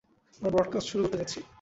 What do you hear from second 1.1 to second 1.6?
যাচ্ছি।